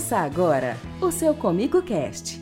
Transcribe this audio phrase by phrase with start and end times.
[0.00, 2.38] Ouça agora o seu Comigo Cast.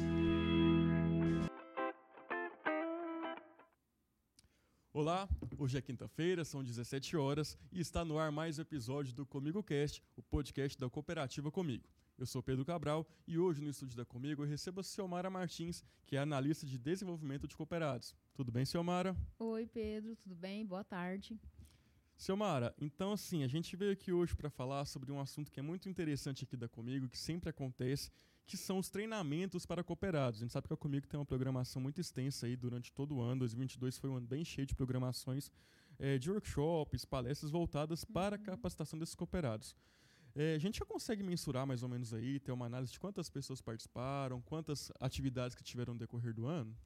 [4.92, 9.26] Olá, hoje é quinta-feira, são 17 horas e está no ar mais um episódio do
[9.26, 11.84] Comigo Cast, o podcast da Cooperativa Comigo.
[12.16, 15.82] Eu sou Pedro Cabral e hoje no estúdio da Comigo eu recebo a Ciomara Martins,
[16.06, 18.14] que é analista de desenvolvimento de cooperados.
[18.34, 19.16] Tudo bem, Ciomara?
[19.36, 20.64] Oi, Pedro, tudo bem?
[20.64, 21.36] Boa tarde.
[22.18, 25.62] Ciomara, então assim, a gente veio aqui hoje para falar sobre um assunto que é
[25.62, 28.10] muito interessante aqui da Comigo, que sempre acontece,
[28.44, 30.40] que são os treinamentos para cooperados.
[30.40, 33.20] A gente sabe que a Comigo tem uma programação muito extensa aí durante todo o
[33.20, 33.38] ano.
[33.38, 35.48] 2022 foi um ano bem cheio de programações,
[35.96, 38.12] é, de workshops, palestras voltadas uhum.
[38.12, 39.76] para a capacitação desses cooperados.
[40.34, 43.30] É, a gente já consegue mensurar mais ou menos aí, ter uma análise de quantas
[43.30, 46.76] pessoas participaram, quantas atividades que tiveram no decorrer do ano?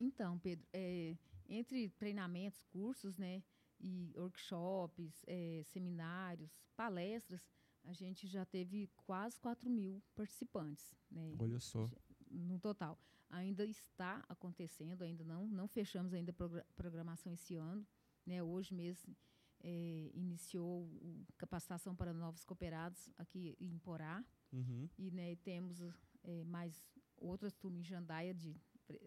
[0.00, 1.16] Então, Pedro, é,
[1.48, 3.44] entre treinamentos, cursos, né,
[3.82, 7.46] e workshops, é, seminários, palestras,
[7.84, 10.94] a gente já teve quase 4 mil participantes.
[11.10, 11.90] Né, Olha só.
[12.30, 12.98] No total.
[13.28, 17.86] Ainda está acontecendo, ainda não, não fechamos ainda a programação esse ano.
[18.24, 19.16] Né, hoje mesmo
[19.62, 20.88] é, iniciou
[21.38, 24.24] capacitação para novos cooperados aqui em Porá.
[24.52, 24.88] Uhum.
[24.98, 25.80] E né, temos
[26.22, 26.84] é, mais
[27.16, 28.54] outras turmas em Jandaia de,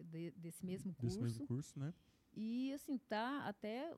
[0.04, 1.20] de, desse mesmo curso.
[1.20, 1.94] Desse mesmo curso, né?
[2.32, 3.94] E assim, tá até,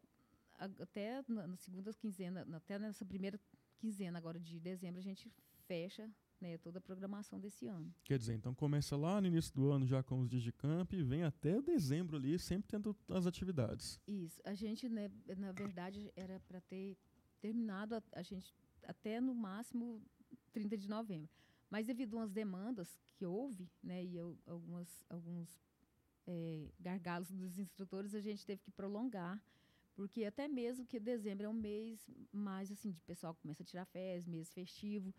[0.59, 3.39] até na, segunda quinzena, até nessa primeira
[3.79, 5.33] quinzena agora de dezembro, a gente
[5.67, 7.93] fecha né, toda a programação desse ano.
[8.05, 11.23] Quer dizer, então começa lá no início do ano já com os Digicamp e vem
[11.23, 14.01] até dezembro ali, sempre tendo as atividades.
[14.07, 14.41] Isso.
[14.45, 16.97] A gente, né, na verdade, era para ter
[17.41, 20.03] terminado a, a, gente até no máximo
[20.53, 21.31] 30 de novembro.
[21.71, 25.61] Mas devido a umas demandas que houve, né, e eu, algumas, alguns
[26.27, 29.43] é, gargalos dos instrutores, a gente teve que prolongar
[29.99, 33.67] porque até mesmo que dezembro é um mês mais assim de pessoal que começa a
[33.67, 35.13] tirar férias, mês festivo.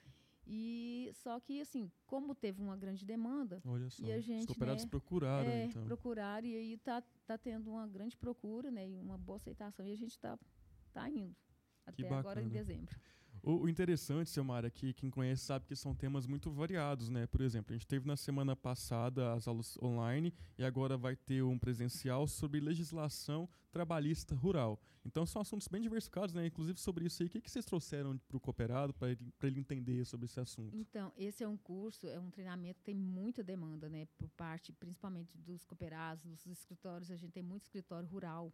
[0.47, 4.45] E só que assim, como teve uma grande demanda, Olha só, e a gente, os
[4.45, 5.83] cooperados né, procuraram, é, então.
[5.83, 9.91] procuraram e aí tá tá tendo uma grande procura, né, e uma boa aceitação e
[9.91, 10.39] a gente tá
[10.93, 11.35] tá indo
[11.85, 12.97] até agora em dezembro.
[13.41, 17.27] O, o interessante, Selmar, é que quem conhece sabe que são temas muito variados, né?
[17.27, 21.41] Por exemplo, a gente teve na semana passada as aulas online e agora vai ter
[21.43, 24.79] um presencial sobre legislação trabalhista rural.
[25.05, 26.45] Então são assuntos bem diversificados, né?
[26.45, 29.59] Inclusive sobre isso aí, o que, que vocês trouxeram para o cooperado para ele, ele
[29.59, 30.75] entender sobre esse assunto?
[30.75, 34.07] Então, esse é um curso, é um treinamento que tem muita demanda, né?
[34.17, 38.53] Por parte, principalmente dos cooperados, dos escritórios, a gente tem muito escritório rural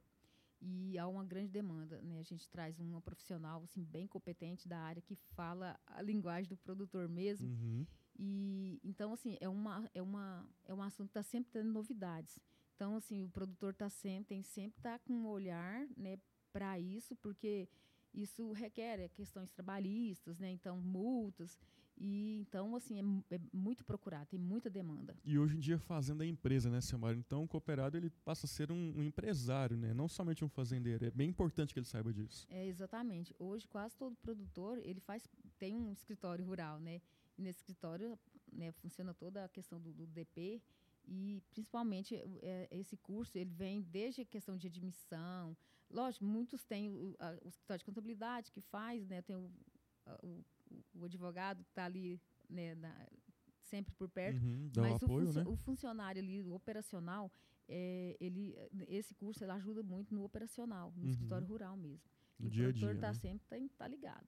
[0.61, 2.01] e há uma grande demanda.
[2.01, 2.19] Né?
[2.19, 6.57] A gente traz uma profissional assim, bem competente da área que fala a linguagem do
[6.57, 7.47] produtor mesmo.
[7.47, 7.85] Uhum.
[8.17, 12.39] E então assim é uma é uma é um assunto que está sempre tendo novidades.
[12.75, 16.17] Então assim o produtor tá sempre tem sempre tá com um olhar né
[16.51, 17.67] para isso porque
[18.13, 20.49] isso requer é, questões trabalhistas, né?
[20.51, 21.59] Então multas
[21.97, 25.15] e então, assim, é, é, muito procurado, tem muita demanda.
[25.23, 27.15] E hoje em dia, fazenda é empresa, né, Silmar?
[27.15, 29.93] Então, o cooperado ele passa a ser um, um, empresário, né?
[29.93, 31.05] Não somente um fazendeiro.
[31.05, 32.45] É bem importante que ele saiba disso.
[32.49, 33.33] É, exatamente.
[33.39, 37.01] Hoje, quase todo produtor, ele faz, tem um escritório rural, né?
[37.37, 38.17] E nesse escritório,
[38.51, 40.61] né, funciona toda a questão do, do DP
[41.07, 45.55] e, principalmente, é, esse curso, ele vem desde a questão de admissão.
[45.89, 49.21] Lógico, muitos têm o, a, o escritório de contabilidade que faz, né?
[49.21, 49.51] Tem o,
[50.23, 50.43] o
[50.93, 53.07] o advogado que está ali né, na,
[53.61, 55.45] sempre por perto, uhum, mas o, apoio, fun né?
[55.47, 57.31] o, funcionário ali, o operacional,
[57.67, 58.55] é, ele,
[58.87, 61.09] esse curso ele ajuda muito no operacional, no uhum.
[61.09, 62.09] escritório rural mesmo.
[62.37, 63.13] No e dia o produtor está né?
[63.13, 64.27] sempre tá, tá ligado.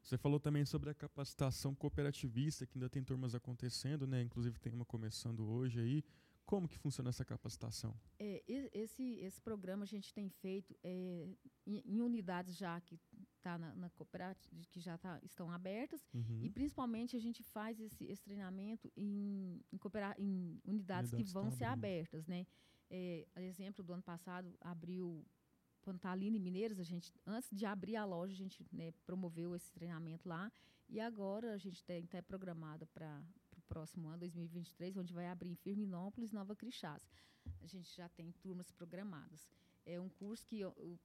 [0.00, 4.22] Você falou também sobre a capacitação cooperativista, que ainda tem turmas acontecendo, né?
[4.22, 6.04] Inclusive tem uma começando hoje aí.
[6.46, 7.94] Como que funciona essa capacitação?
[8.18, 11.28] É, esse, esse programa a gente tem feito é,
[11.66, 12.98] em, em, unidades já que
[13.38, 16.40] tá na, na cooperativa, que já tá, estão abertas uhum.
[16.42, 19.78] e principalmente a gente faz esse, esse treinamento em, em,
[20.18, 22.46] em unidades, unidades, que vão ser abertas, né?
[22.90, 25.24] É, exemplo do ano passado abriu
[25.82, 29.70] Pantalina e Mineiros, a gente antes de abrir a loja a gente né, promoveu esse
[29.72, 30.50] treinamento lá
[30.88, 33.22] e agora a gente tem até programado para
[33.68, 37.02] próximo ano, 2023, onde vai abrir em Firminópolis, Nova Crixás.
[37.60, 39.48] A gente já tem turmas programadas.
[39.84, 40.98] É um curso que o,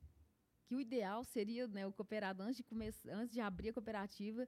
[0.74, 4.48] que o ideal seria né, o cooperado, antes de, começar, antes de abrir a cooperativa,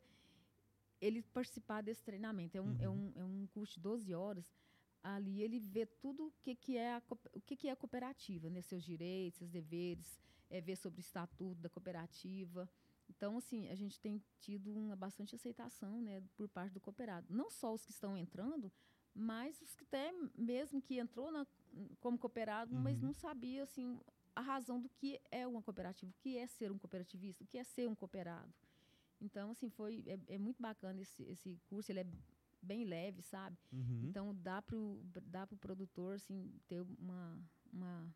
[1.00, 2.57] ele participar desse treinamento.
[2.57, 2.80] É um, é uhum.
[2.80, 4.45] é um, é um curso de 12 horas.
[5.04, 7.01] Ali ele vê tudo o que, que, é, a,
[7.33, 8.62] o que, que é a cooperativa, né?
[8.62, 10.19] seus direitos, seus deveres,
[10.50, 12.68] é, ver sobre o estatuto da cooperativa,
[13.07, 17.28] então, assim, a gente tem tido uma bastante aceitação né, por parte do cooperado.
[17.30, 18.71] Não só os que estão entrando,
[19.13, 21.45] mas os que até mesmo que entrou na,
[22.00, 22.81] como cooperado, uhum.
[22.81, 24.00] mas não sabia assim,
[24.36, 27.58] a razão do que é uma cooperativa, o que é ser um cooperativista, o que
[27.58, 28.54] é ser um cooperado.
[29.22, 32.08] Então, assim, foi, é, é muito bacana esse, esse curso, ele é
[32.62, 33.58] bem leve, sabe?
[33.72, 34.02] Uhum.
[34.04, 37.40] Então dá pro dá pro produtor assim ter uma
[37.72, 38.14] uma,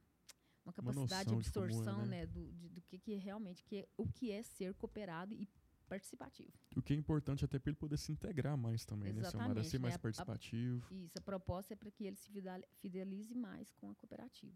[0.66, 2.18] uma capacidade uma de absorção, de é, né?
[2.22, 5.48] né, do, de, do que, que realmente que é, o que é ser cooperado e
[5.88, 6.54] participativo.
[6.76, 9.64] O que é importante até para ele poder se integrar mais também, Exatamente, né?
[9.64, 9.84] Ser né?
[9.84, 10.88] mais participativo.
[10.92, 12.30] A, isso, a proposta é para que ele se
[12.78, 14.56] fidelize mais com a cooperativa.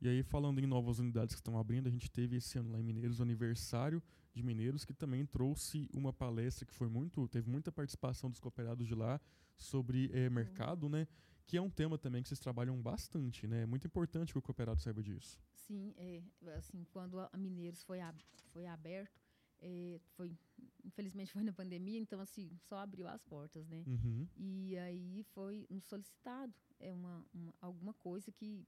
[0.00, 2.80] E aí, falando em novas unidades que estão abrindo, a gente teve esse ano lá
[2.80, 4.02] em Mineiros o aniversário
[4.34, 8.86] de Mineiros, que também trouxe uma palestra que foi muito, teve muita participação dos cooperados
[8.86, 9.20] de lá
[9.56, 11.06] sobre é, mercado, né?
[11.46, 13.62] Que é um tema também que vocês trabalham bastante, né?
[13.62, 15.38] É muito importante que o cooperado saiba disso.
[15.52, 16.22] Sim, é,
[16.56, 18.18] assim, quando a Mineiros foi, ab
[18.52, 19.20] foi aberto,
[19.60, 20.36] é, foi
[20.84, 23.82] infelizmente foi na pandemia, então assim só abriu as portas, né?
[23.86, 24.28] Uhum.
[24.36, 28.66] E aí foi um solicitado, é uma, uma, alguma coisa que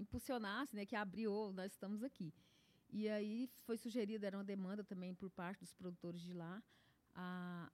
[0.00, 0.86] impulsionasse, né?
[0.86, 2.32] Que abriu, nós estamos aqui.
[2.92, 6.62] E aí foi sugerido, era uma demanda também por parte dos produtores de lá,
[7.14, 7.70] a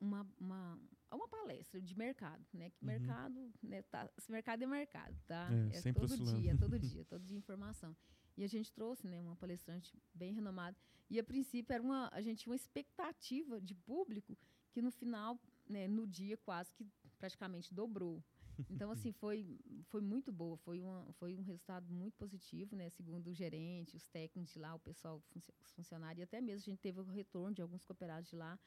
[0.00, 0.78] uma, uma,
[1.10, 2.70] uma palestra de mercado, né?
[2.70, 2.92] Que uhum.
[2.92, 3.82] mercado, né?
[3.82, 5.48] Tá, esse mercado é mercado, tá?
[5.72, 7.96] É, é todo dia, todo dia, todo dia informação.
[8.36, 10.76] E a gente trouxe, né, uma palestrante bem renomada.
[11.08, 14.36] E a princípio era uma, a gente tinha uma expectativa de público
[14.70, 16.86] que no final, né, no dia quase que
[17.18, 18.22] praticamente dobrou.
[18.70, 22.88] Então, assim, foi, foi muito boa, foi, uma, foi um resultado muito positivo, né?
[22.90, 26.70] Segundo o gerente, os técnicos de lá, o pessoal, os funcionários, e até mesmo a
[26.70, 28.58] gente teve o retorno de alguns cooperados de lá,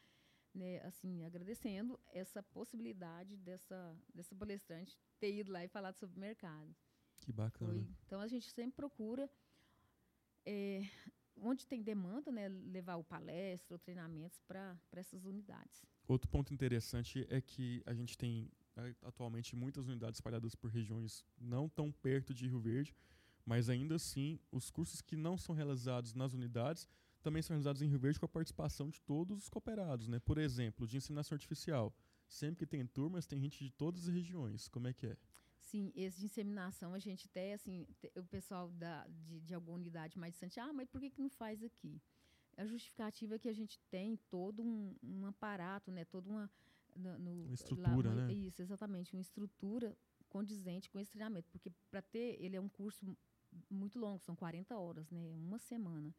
[0.53, 0.79] né?
[0.85, 6.75] Assim, agradecendo essa possibilidade dessa, dessa palestrante ter ido lá e falado sobre o mercado.
[7.19, 7.73] Que bacana.
[7.73, 9.29] Foi, então, a gente sempre procura,
[10.45, 10.81] é,
[11.35, 12.47] onde tem demanda, né?
[12.47, 15.85] Levar o palestra, ou treinamentos para essas unidades.
[16.07, 18.49] Outro ponto interessante é que a gente tem
[19.01, 22.95] atualmente muitas unidades espalhadas por regiões não tão perto de Rio Verde,
[23.45, 26.87] mas ainda assim os cursos que não são realizados nas unidades
[27.21, 30.19] também são realizados em Rio Verde com a participação de todos os cooperados, né?
[30.19, 31.93] Por exemplo, de inseminação artificial.
[32.27, 34.67] Sempre que tem turmas, tem gente de todas as regiões.
[34.67, 35.17] Como é que é?
[35.59, 37.85] Sim, esse de inseminação, a gente até, assim,
[38.15, 41.29] o pessoal da, de, de alguma unidade mais distante, ah, mas por que, que não
[41.29, 42.01] faz aqui?
[42.57, 46.05] A justificativa é que a gente tem todo um, um aparato, né?
[46.05, 46.49] Toda uma
[46.99, 48.33] no, no uma estrutura, lá, né?
[48.33, 49.97] Isso, exatamente, uma estrutura
[50.27, 53.17] condizente com esse treinamento, porque para ter, ele é um curso
[53.69, 55.27] muito longo, são 40 horas, né?
[55.27, 56.13] Uma semana.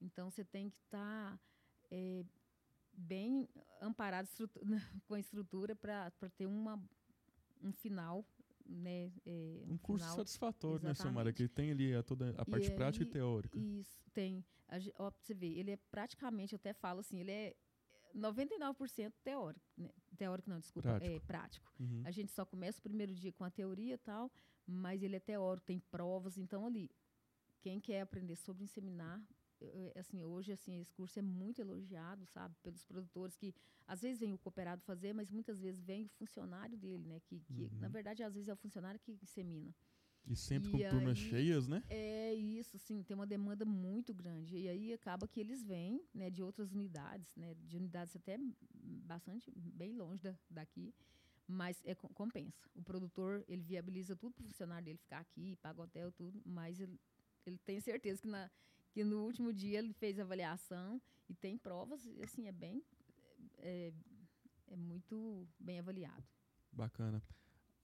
[0.00, 1.40] Então você tem que estar tá,
[1.90, 2.24] é,
[2.92, 3.48] bem
[3.80, 4.28] amparado
[5.06, 6.82] com a estrutura para ter uma,
[7.62, 8.24] um final
[8.66, 10.98] né, é, um, um, curso final, satisfatório, exatamente.
[10.98, 11.32] né, Samara?
[11.32, 13.58] Que tem ali a, toda a parte e prática aí, e teórica.
[13.58, 14.44] Isso, tem.
[14.68, 17.56] A, ó, você ver, ele é praticamente, eu até falo assim, ele é
[18.16, 19.90] 99% teórico, né?
[20.16, 21.14] teórico não, desculpa, prático.
[21.14, 21.72] é prático.
[21.80, 22.02] Uhum.
[22.04, 24.30] A gente só começa o primeiro dia com a teoria e tal,
[24.66, 26.90] mas ele é teórico, tem provas, então ali,
[27.60, 29.22] quem quer aprender sobre inseminar,
[29.98, 33.54] assim, hoje assim, esse curso é muito elogiado, sabe, pelos produtores que
[33.86, 37.40] às vezes vem o cooperado fazer, mas muitas vezes vem o funcionário dele, né, que,
[37.40, 37.78] que uhum.
[37.78, 39.74] na verdade às vezes é o funcionário que insemina.
[40.26, 41.82] E sempre e com aí, turmas cheias, né?
[41.88, 44.56] É isso, sim, tem uma demanda muito grande.
[44.56, 48.38] E aí acaba que eles vêm né, de outras unidades, né, de unidades até
[49.06, 50.94] bastante, bem longe da, daqui,
[51.48, 52.70] mas é, compensa.
[52.74, 56.78] O produtor, ele viabiliza tudo para o funcionário dele ficar aqui, paga hotel, tudo, mas
[56.80, 56.98] ele,
[57.44, 58.50] ele tem certeza que, na,
[58.92, 62.84] que no último dia ele fez a avaliação e tem provas, e assim, é bem,
[63.58, 63.92] é,
[64.68, 66.24] é muito bem avaliado.
[66.72, 67.20] Bacana.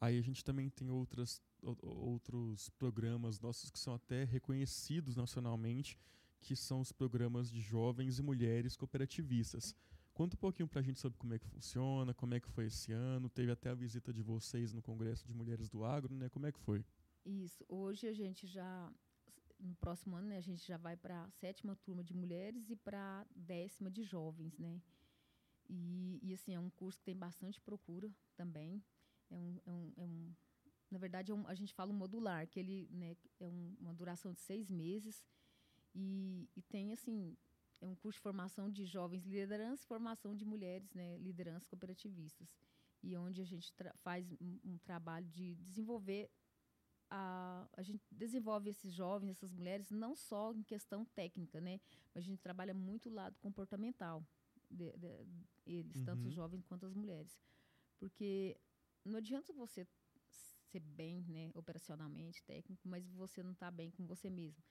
[0.00, 5.98] Aí a gente também tem outras outros programas nossos que são até reconhecidos nacionalmente,
[6.40, 9.74] que são os programas de jovens e mulheres cooperativistas.
[10.12, 12.66] Conta um pouquinho para a gente sobre como é que funciona, como é que foi
[12.66, 13.28] esse ano.
[13.28, 16.28] Teve até a visita de vocês no Congresso de Mulheres do Agro, né?
[16.30, 16.84] Como é que foi?
[17.24, 17.64] Isso.
[17.68, 18.90] Hoje a gente já,
[19.58, 22.76] no próximo ano, né, a gente já vai para a sétima turma de mulheres e
[22.76, 24.80] para a décima de jovens, né?
[25.68, 28.82] E, e, assim, é um curso que tem bastante procura também.
[29.30, 30.34] É um, é um, é um
[30.90, 33.92] na verdade, é um, a gente fala um modular, que ele né, é um, uma
[33.92, 35.24] duração de seis meses
[35.94, 37.36] e, e, tem, assim,
[37.80, 42.56] é um curso de formação de jovens lideranças e formação de mulheres né, lideranças cooperativistas.
[43.02, 46.30] E onde a gente faz um, um, trabalho de desenvolver
[47.08, 51.80] a, a gente desenvolve esses jovens, essas mulheres, não só em questão técnica, né?
[52.12, 54.24] Mas a gente trabalha muito o lado comportamental
[54.68, 55.26] de, de,
[55.64, 56.04] eles, uhum.
[56.04, 57.38] tanto os jovens quanto as mulheres.
[57.98, 58.56] Porque
[59.06, 59.86] não adianta você
[60.70, 64.62] ser bem, né, operacionalmente, técnico, mas você não está bem com você mesmo.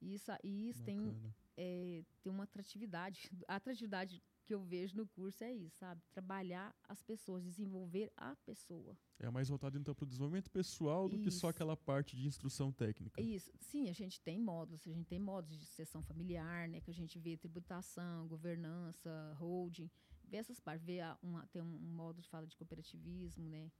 [0.00, 1.16] E isso, e isso tem,
[1.56, 3.30] é, tem uma atratividade.
[3.48, 6.02] A atratividade que eu vejo no curso é isso, sabe?
[6.12, 8.96] Trabalhar as pessoas, desenvolver a pessoa.
[9.18, 11.24] É mais voltado então para o desenvolvimento pessoal do isso.
[11.24, 13.22] que só aquela parte de instrução técnica.
[13.22, 13.50] Isso.
[13.58, 16.94] Sim, a gente tem módulos, a gente tem módulos de sessão familiar, né, que a
[16.94, 19.90] gente vê tributação, governança, holding,
[20.28, 23.70] ver essas partes, ver a, uma, tem um, um, modo de fala de cooperativismo, né?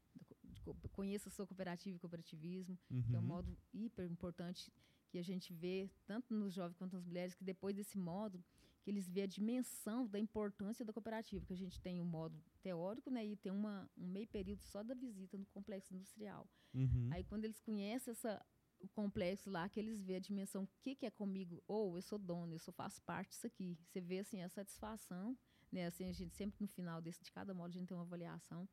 [0.92, 3.02] Conheça a sua cooperativa e cooperativismo, uhum.
[3.02, 3.28] que é um uhum.
[3.28, 4.72] modo hiper importante
[5.14, 8.42] que a gente vê tanto nos jovens quanto nas mulheres, que depois desse modo,
[8.82, 12.36] que eles vê a dimensão da importância da cooperativa, que a gente tem um modo
[12.62, 16.48] teórico, né, e tem uma, um meio período só da visita no complexo industrial.
[16.74, 17.08] Uhum.
[17.12, 18.44] Aí quando eles conhecem essa,
[18.80, 22.02] o complexo lá, que eles vê a dimensão, o que, que é comigo, ou eu
[22.02, 23.78] sou dono, eu sou faço parte disso aqui.
[23.86, 25.38] Você vê assim a satisfação,
[25.72, 28.04] né, assim a gente sempre no final desse de cada modo a gente tem uma
[28.04, 28.68] avaliação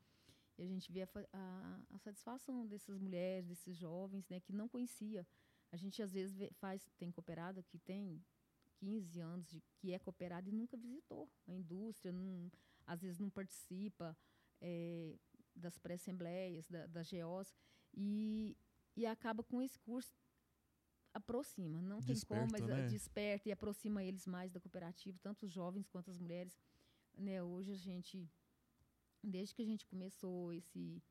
[0.61, 4.67] e a gente vê a, a, a satisfação dessas mulheres, desses jovens, né, que não
[4.67, 5.25] conhecia
[5.71, 8.23] a gente às vezes vê, faz, tem cooperada que tem
[8.75, 12.51] 15 anos de que é cooperada e nunca visitou a indústria, não,
[12.85, 14.17] às vezes não participa
[14.59, 15.17] é,
[15.55, 17.55] das pré-assembleias, da, das GOs,
[17.93, 18.57] e,
[18.95, 20.13] e acaba com esse curso
[21.13, 22.87] aproxima, não desperta, tem como, mas né?
[22.87, 26.57] desperta e aproxima eles mais da cooperativa, tanto os jovens quanto as mulheres.
[27.17, 28.29] Né, hoje a gente,
[29.27, 31.01] desde que a gente começou esse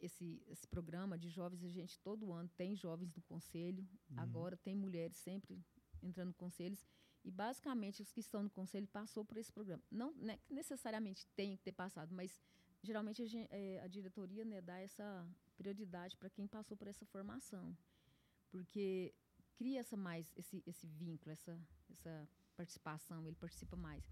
[0.00, 4.20] esse, esse programa de jovens, a gente todo ano tem jovens no conselho, uhum.
[4.20, 5.60] agora tem mulheres sempre
[6.02, 6.86] entrando no conselhos,
[7.24, 9.82] e basicamente os que estão no conselho passou por esse programa.
[9.90, 12.40] Não né, necessariamente tem que ter passado, mas
[12.82, 15.26] geralmente a, gente, é, a diretoria né, dá essa
[15.56, 17.76] prioridade para quem passou por essa formação,
[18.50, 19.12] porque
[19.56, 24.04] cria essa mais esse, esse vínculo, essa, essa participação, ele participa mais.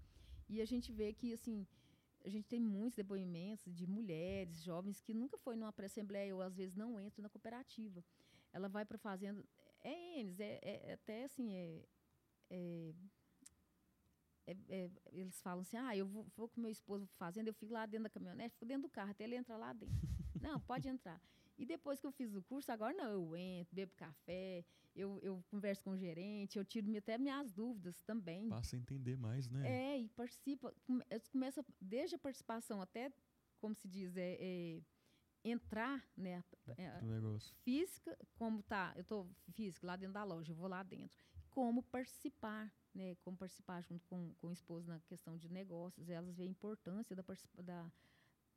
[0.49, 1.65] E a gente vê que assim
[2.27, 6.55] a gente tem muitos depoimentos de mulheres, jovens que nunca foi numa pré-assembleia ou às
[6.55, 8.03] vezes não entram na cooperativa.
[8.51, 9.43] Ela vai para fazenda,
[9.81, 11.85] é eles, é, é, é, até assim, é,
[12.49, 12.93] é,
[14.45, 17.53] é, é, eles falam assim, ah, eu vou, vou com meu esposo para fazenda, eu
[17.53, 19.95] fico lá dentro da caminhonete, fico dentro do carro, até ele entrar lá dentro.
[20.41, 21.21] não, pode entrar.
[21.57, 24.63] E depois que eu fiz o curso, agora não, eu entro, bebo café,
[24.95, 28.49] eu, eu converso com o gerente, eu tiro até minhas dúvidas também.
[28.49, 29.67] Passa a entender mais, né?
[29.67, 30.73] É, e participa,
[31.31, 33.11] começa desde a participação até,
[33.59, 34.81] como se diz, é, é
[35.43, 36.43] entrar, né?
[36.77, 37.55] É, negócio.
[37.63, 41.17] Física, como tá, eu estou física lá dentro da loja, eu vou lá dentro.
[41.49, 43.15] Como participar, né?
[43.21, 47.15] Como participar junto com, com o esposo na questão de negócios, elas veem a importância
[47.15, 47.23] da,
[47.63, 47.91] da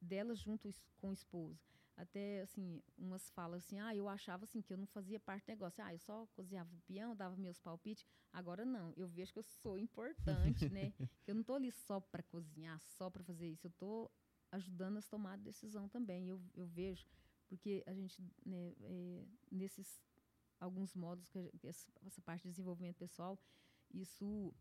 [0.00, 4.72] delas junto com o esposo até assim, umas falam assim, ah, eu achava assim que
[4.72, 8.04] eu não fazia parte do negócio, ah, eu só cozinhava o peão, dava meus palpites.
[8.32, 10.92] Agora não, eu vejo que eu sou importante, né?
[11.24, 14.10] Que eu não estou ali só para cozinhar, só para fazer isso, eu estou
[14.52, 16.28] ajudando a tomar decisão também.
[16.28, 17.06] Eu, eu vejo,
[17.48, 20.00] porque a gente, né, é, nesses
[20.58, 23.38] alguns modos, que essa, essa parte de desenvolvimento pessoal,
[23.92, 24.54] isso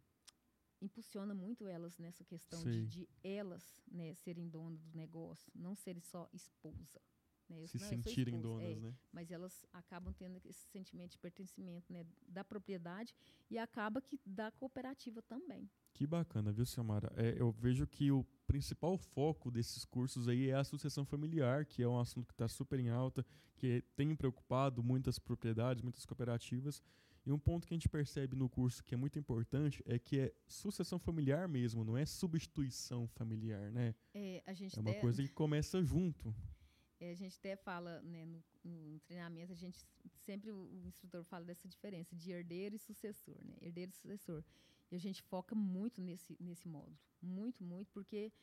[0.82, 6.02] impulsiona muito elas nessa questão de, de, elas né, serem donas do negócio, não serem
[6.02, 7.02] só esposa.
[7.50, 7.66] Né?
[7.66, 8.96] Se sentirem esposa, donas, é, né?
[9.12, 13.16] Mas elas acabam tendo esse sentimento de pertencimento né, da propriedade
[13.50, 15.70] e acaba que da cooperativa também.
[15.94, 17.12] Que bacana, viu, Samara?
[17.16, 21.82] É, eu vejo que o principal foco desses cursos aí é a sucessão familiar, que
[21.82, 23.26] é um assunto que está super em alta,
[23.56, 26.82] que tem preocupado muitas propriedades, muitas cooperativas.
[27.26, 30.20] E um ponto que a gente percebe no curso que é muito importante é que
[30.20, 33.94] é sucessão familiar mesmo, não é substituição familiar, né?
[34.14, 36.34] É, a gente é uma coisa que começa junto.
[37.00, 39.80] É, a gente até fala né, no, no, treinamento, a gente
[40.26, 43.56] sempre o, instrutor fala dessa diferença de herdeiro e sucessor, né?
[43.62, 44.44] Herdeiro e sucessor.
[44.92, 46.98] E a gente foca muito nesse, nesse módulo.
[47.22, 48.34] Muito, muito, porque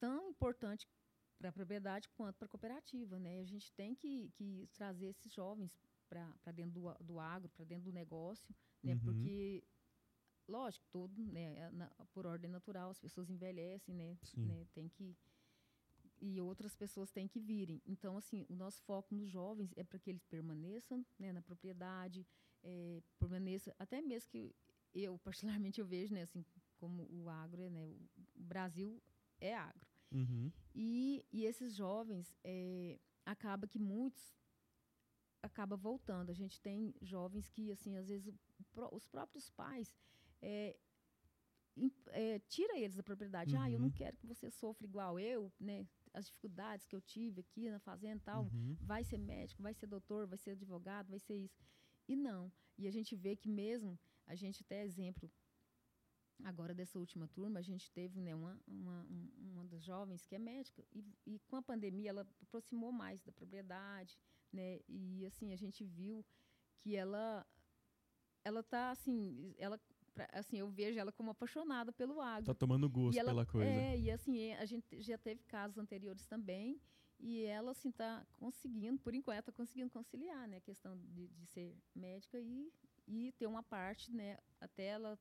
[0.00, 0.88] tão importante
[1.38, 3.18] para a propriedade quanto para a cooperativa.
[3.18, 3.40] Né?
[3.40, 5.70] A gente tem que, que trazer esses jovens
[6.08, 8.52] para dentro do, do agro, para dentro do negócio,
[8.82, 8.94] né?
[8.94, 9.00] Uhum.
[9.00, 9.62] porque,
[10.48, 11.54] lógico, tudo, né?
[11.54, 14.16] É na, por ordem natural, as pessoas envelhecem, né?
[14.36, 14.66] né?
[14.72, 15.14] Tem que
[16.20, 17.82] e outras pessoas têm que virem.
[17.86, 22.26] Então, assim, o nosso foco nos jovens é para que eles permaneçam né, na propriedade,
[22.62, 24.54] é, permaneça, até mesmo que
[24.94, 26.44] eu, particularmente, eu vejo, né, assim,
[26.76, 27.98] como o agro, né, o
[28.34, 29.02] Brasil
[29.40, 29.86] é agro.
[30.12, 30.50] Uhum.
[30.74, 34.34] E, e esses jovens, é, acaba que muitos
[35.42, 36.30] acaba voltando.
[36.30, 38.34] A gente tem jovens que, assim, às vezes, o,
[38.92, 39.94] os próprios pais
[40.40, 40.76] é,
[42.08, 43.54] é, tira eles da propriedade.
[43.54, 43.62] Uhum.
[43.62, 43.92] Ah, eu não uhum.
[43.92, 45.86] quero que você sofra igual eu, né?
[46.18, 48.76] As dificuldades que eu tive aqui na fazenda e tal, uhum.
[48.80, 51.58] vai ser médico, vai ser doutor, vai ser advogado, vai ser isso.
[52.06, 52.52] E não.
[52.76, 55.30] E a gente vê que mesmo, a gente até exemplo,
[56.44, 59.06] agora dessa última turma, a gente teve né, uma, uma,
[59.38, 63.32] uma das jovens que é médica, e, e com a pandemia ela aproximou mais da
[63.32, 64.18] propriedade,
[64.52, 64.80] né?
[64.88, 66.24] E assim, a gente viu
[66.78, 67.46] que ela
[68.44, 69.78] ela tá assim, ela
[70.32, 72.46] assim, eu vejo ela como apaixonada pelo agro.
[72.46, 73.70] Tá tomando gosto ela, pela coisa.
[73.70, 76.80] É, e assim, a gente já teve casos anteriores também,
[77.20, 81.46] e ela, assim, tá conseguindo, por enquanto, tá conseguindo conciliar, né, a questão de, de
[81.46, 82.72] ser médica e,
[83.08, 85.18] e ter uma parte, né, até ela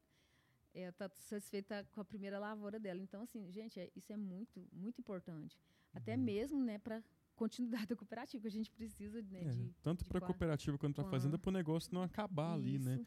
[0.74, 3.02] ela está satisfeita com a primeira lavoura dela.
[3.02, 5.58] Então, assim, gente, é, isso é muito, muito importante.
[5.58, 6.00] Uhum.
[6.00, 7.04] Até mesmo, né, para
[7.36, 10.96] continuidade da cooperativa, que a gente precisa, né, é, de, Tanto para a cooperativa quanto
[10.96, 12.68] para a fazenda, para o negócio não acabar isso.
[12.68, 13.06] ali, né?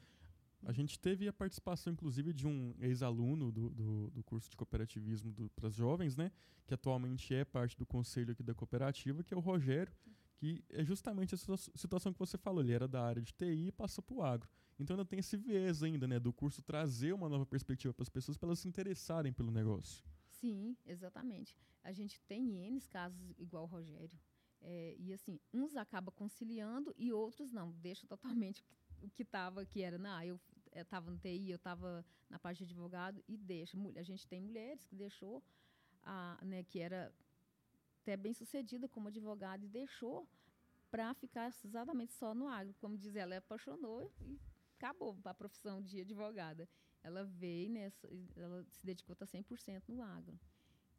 [0.64, 5.32] A gente teve a participação, inclusive, de um ex-aluno do, do, do, curso de cooperativismo
[5.56, 6.30] para os jovens, né?
[6.66, 9.92] Que atualmente é parte do conselho aqui da cooperativa, que é o Rogério,
[10.36, 12.62] que é justamente essa situação que você falou.
[12.62, 14.48] Ele era da área de TI e passou para o agro.
[14.78, 16.18] Então ainda tem esse viés ainda, né?
[16.18, 20.04] Do curso trazer uma nova perspectiva para as pessoas, para elas se interessarem pelo negócio.
[20.28, 21.56] Sim, exatamente.
[21.82, 24.18] A gente tem N casos igual o Rogério.
[24.62, 28.62] É, e assim, uns acabam conciliando e outros não, deixa totalmente
[29.02, 30.40] o que estava, que era, não, eu
[30.74, 33.76] estava no TI, eu estava na parte de advogado e deixa.
[33.96, 35.42] A gente tem mulheres que deixou,
[36.02, 37.12] a, né, que era
[38.02, 40.26] até bem sucedida como advogada e deixou
[40.90, 42.74] para ficar exatamente só no agro.
[42.80, 44.38] Como diz ela, apaixonou e
[44.76, 46.68] acabou a profissão de advogada.
[47.02, 50.38] Ela veio, nessa, ela se dedicou tá 100% no agro.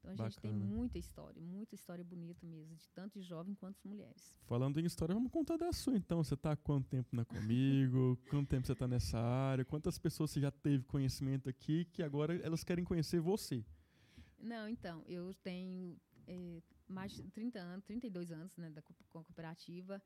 [0.04, 0.30] Então a Bacana.
[0.30, 4.36] gente tem muita história, muita história bonita mesmo, de tanto de jovem quanto de mulheres.
[4.46, 6.24] Falando em história, vamos contar da sua então.
[6.24, 8.18] Você está há quanto tempo na Comigo?
[8.30, 9.64] quanto tempo você está nessa área?
[9.64, 13.64] Quantas pessoas você já teve conhecimento aqui que agora elas querem conhecer você?
[14.40, 15.96] Não, então, eu tenho
[16.28, 20.02] é, mais de 30 anos, 32 anos né, da, cooperativa.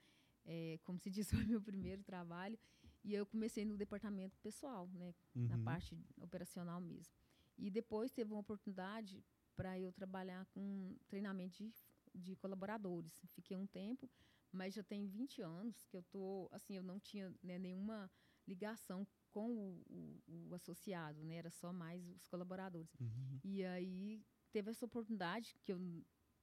[0.45, 2.59] É, como se diz, foi meu primeiro trabalho.
[3.03, 5.47] E eu comecei no departamento pessoal, né, uhum.
[5.47, 7.13] na parte operacional mesmo.
[7.57, 9.23] E depois teve uma oportunidade
[9.55, 11.73] para eu trabalhar com treinamento de,
[12.13, 13.21] de colaboradores.
[13.27, 14.09] Fiquei um tempo,
[14.51, 18.09] mas já tem 20 anos que eu tô, assim, eu não tinha né, nenhuma
[18.47, 21.35] ligação com o, o, o, associado, né?
[21.35, 22.93] Era só mais os colaboradores.
[22.99, 23.39] Uhum.
[23.43, 25.79] E aí teve essa oportunidade que eu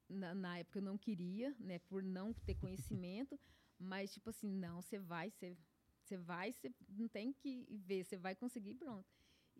[0.08, 1.78] na, na, época eu não queria, né?
[1.78, 3.38] Por não ter conhecimento,
[3.78, 5.56] mas tipo assim, não, você vai, você
[6.02, 9.08] você vai, você não tem que ver, você vai conseguir, pronto.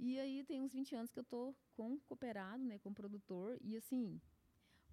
[0.04, 3.76] E aí tem uns 20 anos que eu tô com cooperado, né, com produtor, e
[3.76, 4.20] assim,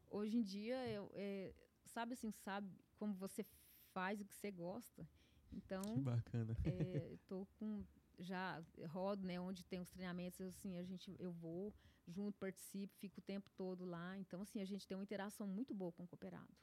[0.08, 1.52] hoje em dia, eu, é,
[1.84, 3.44] sabe assim, sabe como você
[3.92, 5.10] faz o que você gosta.
[5.52, 6.56] Então, que bacana.
[6.64, 7.84] É, tô com
[8.20, 11.74] já rodo, né, onde tem os treinamentos, assim, a gente eu vou
[12.08, 14.16] junto, participo, fico o tempo todo lá.
[14.16, 16.56] Então, assim, a gente tem uma interação muito boa com o cooperado.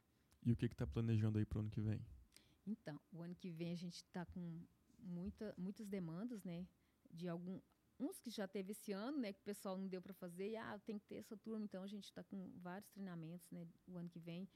[0.45, 2.01] E o que que tá planejando aí para o ano que vem?
[2.65, 4.65] Então, o ano que vem a gente está com
[5.01, 6.65] muita, muitas demandas, né,
[7.11, 7.61] de algum
[7.99, 10.57] uns que já teve esse ano, né, que o pessoal não deu para fazer, e
[10.57, 13.97] ah, tem que ter essa turma, então a gente está com vários treinamentos, né, o
[13.97, 14.49] ano que vem.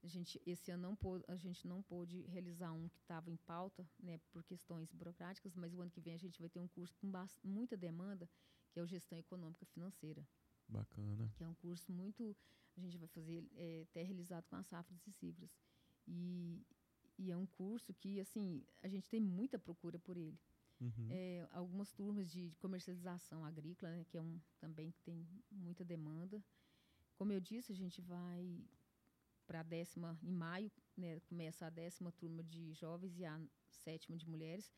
[0.00, 3.36] A gente esse ano não pôde, a gente não pôde realizar um que estava em
[3.36, 6.68] pauta, né, por questões burocráticas, mas o ano que vem a gente vai ter um
[6.68, 7.10] curso com
[7.42, 8.28] muita demanda,
[8.70, 10.24] que é o Gestão Econômica Financeira.
[10.68, 11.32] Bacana.
[11.34, 12.36] Que é um curso muito
[12.76, 15.50] a gente vai fazer é, até realizado com as safras e cifras.
[16.06, 16.64] E,
[17.18, 20.38] e é um curso que assim a gente tem muita procura por ele.
[20.80, 21.08] Uhum.
[21.10, 26.42] É, algumas turmas de comercialização agrícola, né, que é um também que tem muita demanda.
[27.16, 28.64] Como eu disse, a gente vai
[29.46, 34.16] para a décima em maio, né, começa a décima turma de jovens e a sétima
[34.16, 34.72] de mulheres,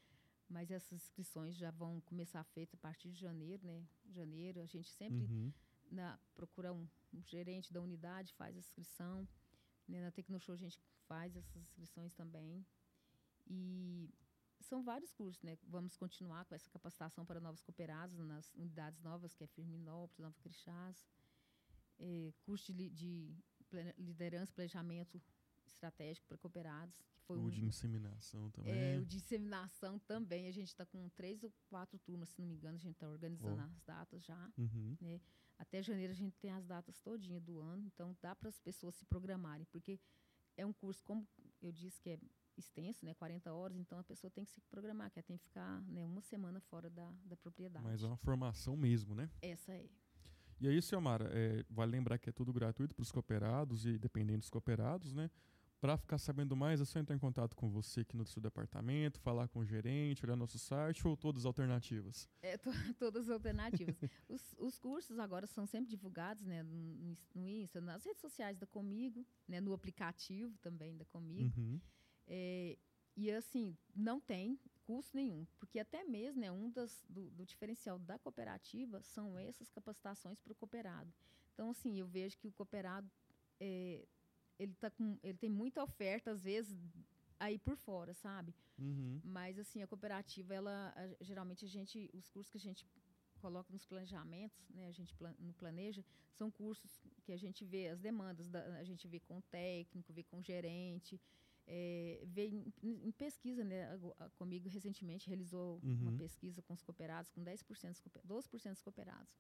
[0.49, 3.85] mas essas inscrições já vão começar feitas a partir de janeiro, né?
[4.11, 5.53] Janeiro, a gente sempre uhum.
[5.91, 9.29] na, procura um, um, gerente da unidade, faz a inscrição.
[9.87, 12.67] Né, na Tecnoshow a gente faz essas inscrições também.
[13.47, 14.09] E
[14.61, 15.57] são vários cursos, né?
[15.67, 20.37] Vamos continuar com essa capacitação para novos cooperados nas unidades novas, que é Firminópolis, Nova
[20.41, 21.07] Crixás.
[21.99, 23.35] É, curso de, de
[23.99, 25.21] liderança, planejamento
[25.67, 27.01] estratégico para cooperados.
[27.01, 28.73] Que foi o um, de inseminação também.
[28.73, 30.47] É, o de inseminação também.
[30.47, 33.09] A gente está com três ou quatro turmas, se não me engano, a gente está
[33.09, 33.65] organizando oh.
[33.65, 34.53] as datas já.
[34.57, 34.97] Uhum.
[35.01, 35.21] Né?
[35.59, 38.95] Até janeiro a gente tem as datas todinha do ano, então dá para as pessoas
[38.95, 40.01] se programarem, porque
[40.57, 41.29] é um curso, como
[41.61, 42.19] eu disse, que é
[42.57, 45.45] extenso, né, 40 horas, então a pessoa tem que se programar, que ela tem que
[45.45, 47.85] ficar né, uma semana fora da, da propriedade.
[47.85, 49.31] Mas é uma formação mesmo, né?
[49.41, 49.89] Essa é.
[50.61, 54.41] E aí, Ciomara, é, vale lembrar que é tudo gratuito para os cooperados e dependendo
[54.41, 55.31] dos cooperados, né?
[55.81, 59.19] Para ficar sabendo mais, é só entrar em contato com você aqui no seu departamento,
[59.19, 62.29] falar com o gerente, olhar nosso site ou todas as alternativas?
[62.43, 63.97] É, to todas as alternativas.
[64.29, 68.67] os, os, cursos agora são sempre divulgados né, no, no Insta, nas redes sociais da
[68.67, 71.59] Comigo, né, no aplicativo também da Comigo.
[71.59, 71.81] Uhum.
[72.33, 72.79] É,
[73.17, 77.99] e assim, não tem custo nenhum, porque até mesmo né, um das, do, do diferencial
[77.99, 81.13] da cooperativa são essas capacitações para o cooperado.
[81.53, 83.11] Então, assim, eu vejo que o cooperado
[83.59, 84.07] é,
[84.59, 86.79] ele, tá com, ele tem muita oferta, às vezes,
[87.39, 88.55] aí por fora, sabe?
[88.79, 89.21] Uhum.
[89.25, 92.87] Mas, assim, a cooperativa, ela, a, geralmente, a gente, os cursos que a gente
[93.41, 97.89] coloca nos planejamentos, né, a gente plan, no planeja, são cursos que a gente vê
[97.89, 101.21] as demandas, da, a gente vê com o técnico, vê com o gerente,
[101.67, 103.99] é, veio em, em, pesquisa, né,
[104.37, 106.03] comigo recentemente realizou uhum.
[106.03, 109.39] uma pesquisa com os cooperados, com 10%, 12% dos cooperados.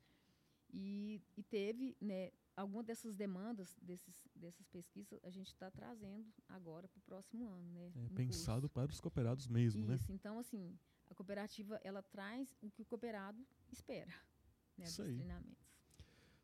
[0.72, 6.86] E, e teve, né, alguma dessas demandas desses, dessas pesquisas a gente está trazendo agora
[6.86, 7.92] para o próximo ano, né?
[7.96, 8.74] É pensado curso.
[8.74, 9.96] para os cooperados mesmo, Isso, né?
[9.96, 10.78] Isso, então assim,
[11.08, 14.12] a cooperativa ela traz o que o cooperado espera,
[14.76, 15.16] né, Isso dos aí.
[15.16, 15.59] treinamentos.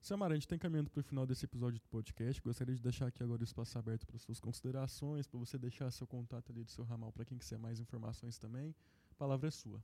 [0.07, 2.41] Samara, a gente está encaminhando para o final desse episódio do podcast.
[2.41, 6.07] Gostaria de deixar aqui agora o espaço aberto para suas considerações, para você deixar seu
[6.07, 8.73] contato ali do seu ramal para quem quiser mais informações também.
[9.11, 9.83] A palavra é sua.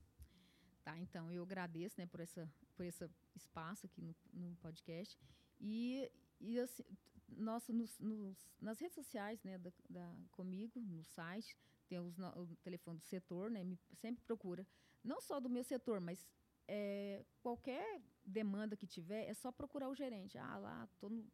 [0.85, 5.19] Tá, então eu agradeço né, por, essa, por esse espaço aqui no, no podcast.
[5.61, 6.09] E,
[6.41, 6.85] e assim,
[7.29, 11.57] nosso, nos, nos, nas redes sociais, né, da, da, comigo, no site,
[11.89, 14.65] tem os, o telefone do setor, né, me, sempre procura.
[15.03, 16.25] Não só do meu setor, mas
[16.69, 20.39] é, qualquer demanda que tiver, é só procurar o gerente.
[20.39, 21.25] Ah, lá, tô no,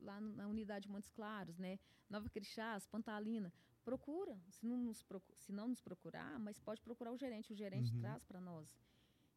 [0.00, 1.78] lá na unidade Montes Claros, né?
[2.08, 3.52] Nova Crixás, Pantalina.
[3.84, 4.38] Procura.
[4.50, 5.04] Se não, nos
[5.38, 7.52] se não nos procurar, mas pode procurar o gerente.
[7.52, 8.00] O gerente uhum.
[8.00, 8.76] traz para nós.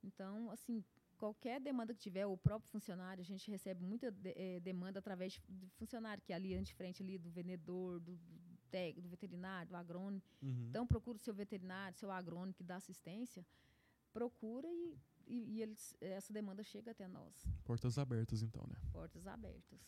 [0.03, 0.83] Então, assim,
[1.17, 5.33] qualquer demanda que tiver, o próprio funcionário, a gente recebe muita de, é, demanda através
[5.33, 9.75] de funcionário, que é ali de frente ali do vendedor, do, do, do veterinário, do
[9.75, 10.21] agrônomo.
[10.41, 10.67] Uhum.
[10.69, 13.45] Então, procura o seu veterinário, seu agrônomo que dá assistência,
[14.11, 14.97] procura e
[15.31, 17.47] e, e eles, essa demanda chega até nós.
[17.63, 18.75] Portas abertas, então, né?
[18.91, 19.79] Portas abertas.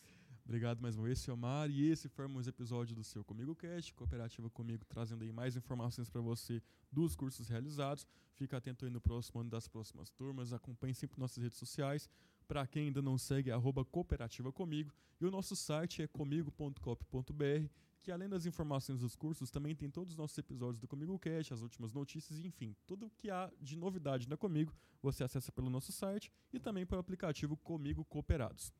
[0.42, 1.70] Obrigado mais uma vez, Silmar.
[1.70, 5.54] E esse foi mais um episódio do seu Comigo Cast, Cooperativa Comigo, trazendo aí mais
[5.54, 8.06] informações para você dos cursos realizados.
[8.34, 10.52] Fica atento aí no próximo ano das próximas turmas.
[10.52, 12.08] Acompanhe sempre nossas redes sociais.
[12.46, 13.54] Para quem ainda não segue, é
[13.90, 14.92] Cooperativa Comigo.
[15.20, 17.68] E o nosso site é comigo.cop.br
[18.04, 21.52] que além das informações dos cursos, também tem todos os nossos episódios do Comigo Cash,
[21.52, 25.90] as últimas notícias, enfim, tudo que há de novidade na Comigo, você acessa pelo nosso
[25.90, 28.74] site e também pelo aplicativo Comigo Cooperados.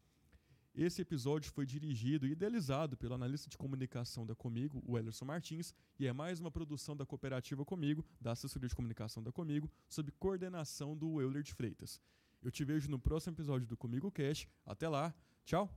[0.74, 5.72] Esse episódio foi dirigido e idealizado pelo analista de comunicação da Comigo, o Ellerson Martins,
[5.98, 10.12] e é mais uma produção da cooperativa Comigo, da assessoria de comunicação da Comigo, sob
[10.12, 11.98] coordenação do Euler de Freitas.
[12.44, 14.46] Eu te vejo no próximo episódio do Comigo Cash.
[14.66, 15.70] Até lá, tchau!